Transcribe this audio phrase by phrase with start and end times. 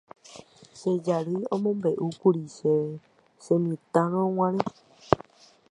[0.77, 2.95] Che jarýi omombe'úkuri chéve
[3.43, 4.61] chemitãrõguare